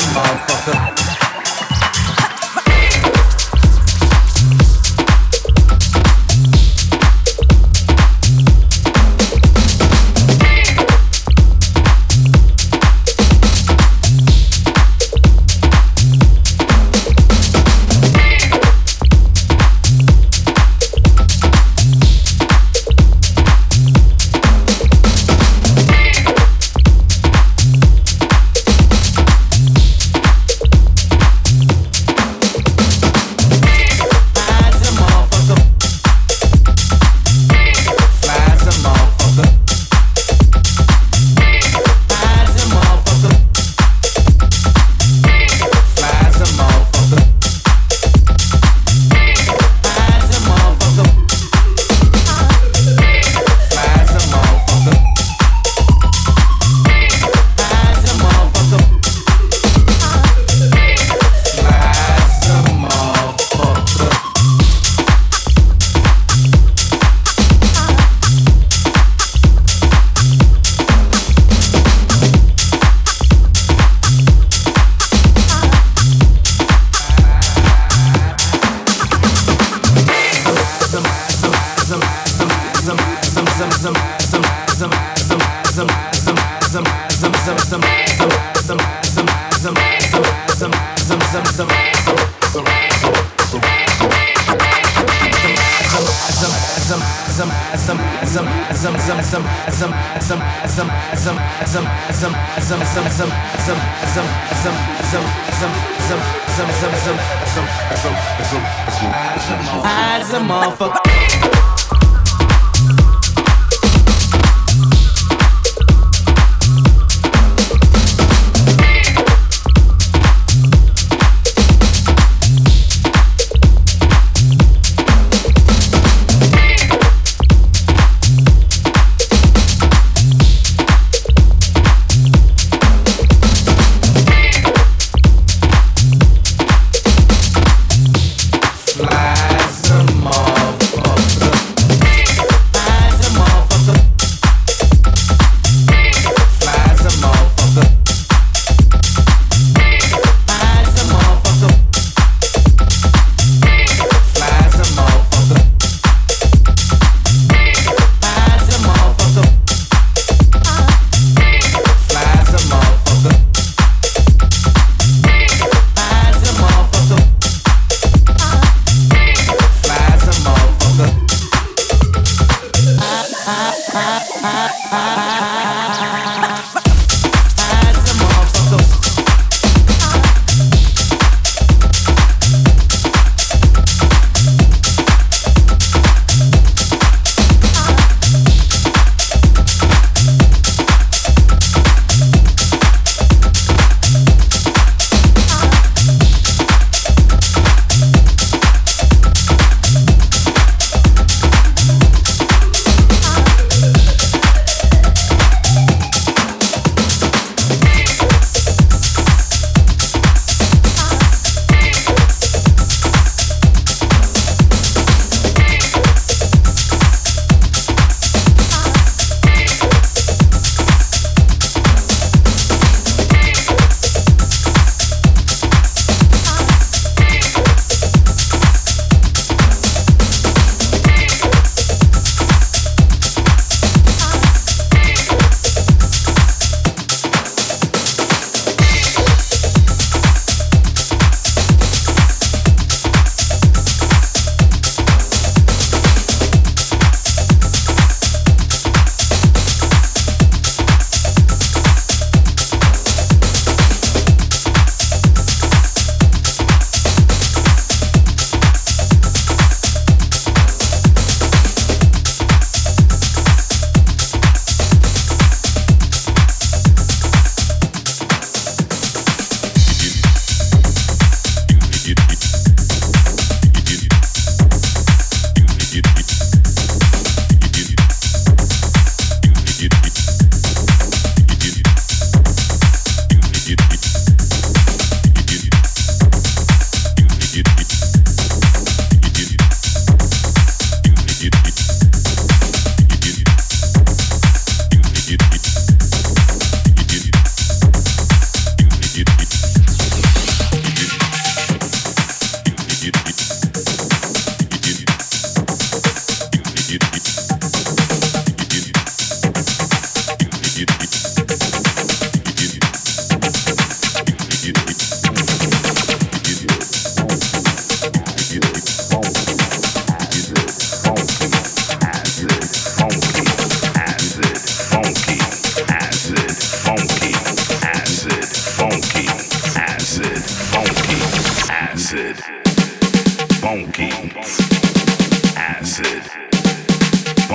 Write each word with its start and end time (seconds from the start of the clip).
As 0.00 0.97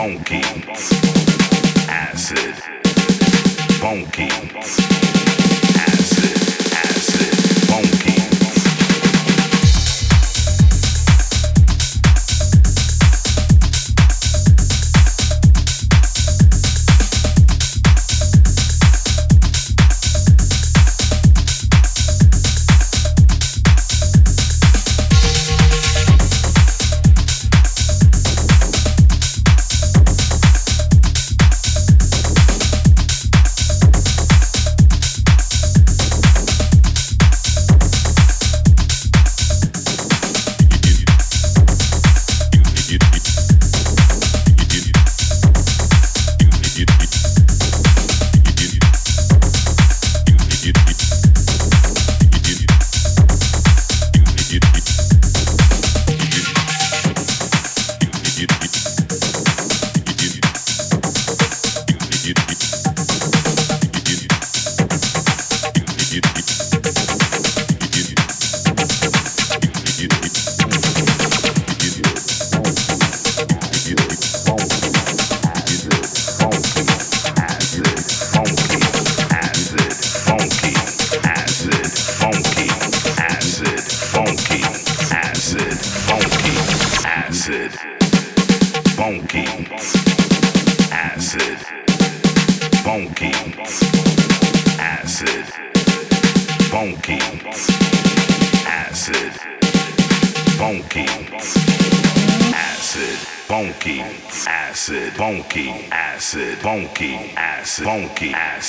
funky, 0.03 0.41
acid, 1.88 2.55
funky. 3.79 5.12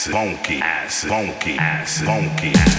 ass, 0.07 0.13
bonky 0.13 0.61
ass, 0.61 1.05
bonky 1.05 1.57
ass, 1.59 2.03
bonky 2.03 2.53
ass. 2.55 2.74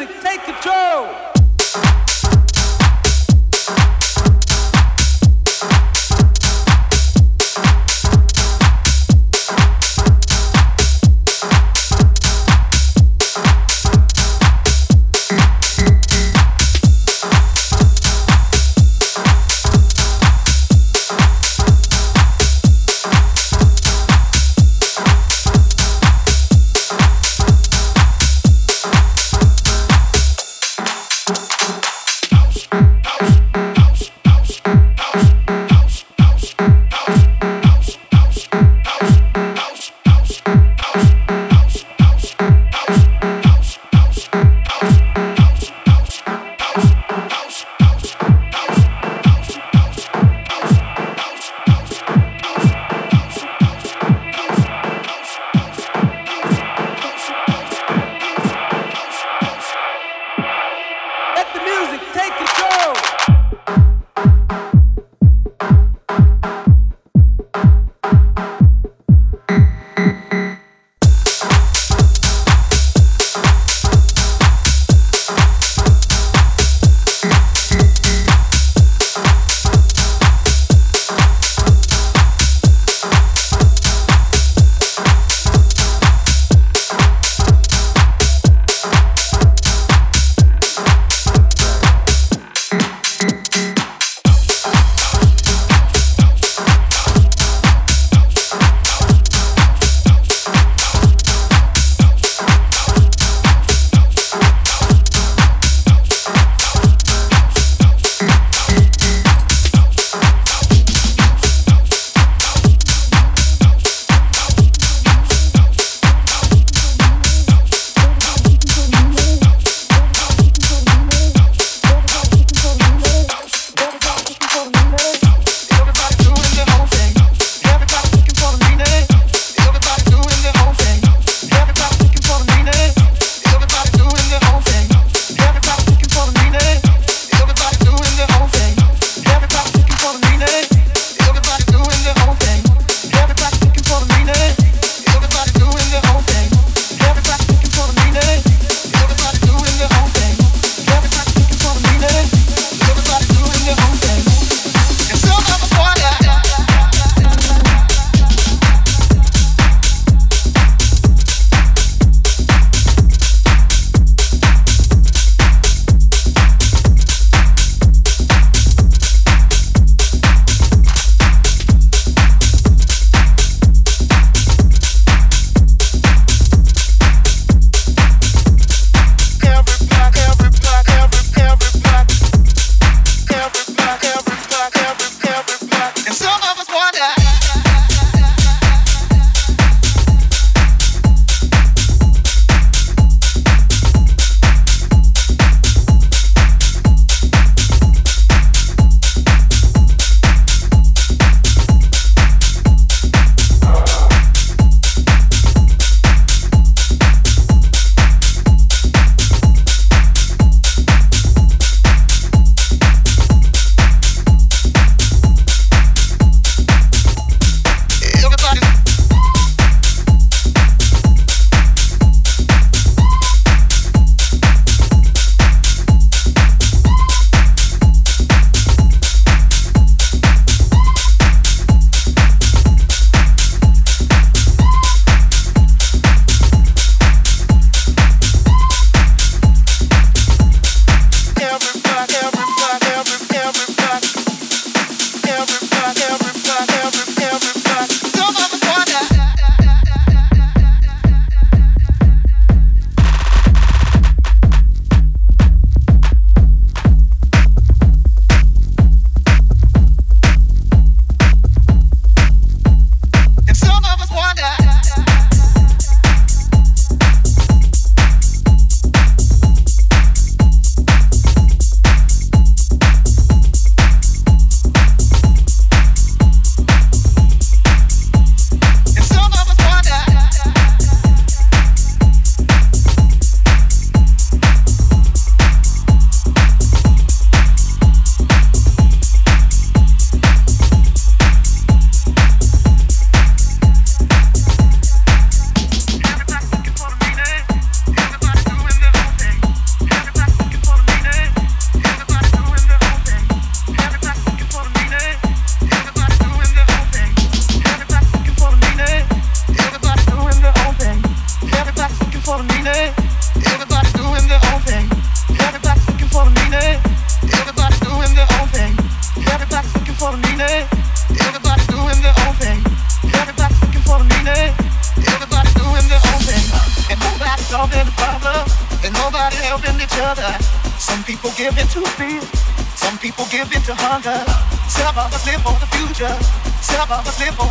music. 0.00 0.20
Take 0.22 0.44
control. 0.44 1.39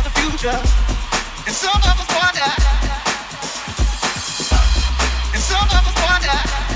And 0.02 1.54
some 1.54 1.76
of 1.76 2.00
us 2.00 2.08
wonder. 2.16 2.50
And 5.34 5.42
some 5.42 5.68
of 5.68 5.86
us 5.86 5.96
wonder. 6.08 6.69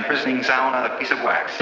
and 0.00 0.10
imprisoning 0.10 0.42
sound 0.42 0.74
on 0.74 0.90
a 0.90 0.98
piece 0.98 1.10
of 1.10 1.18
wax. 1.22 1.60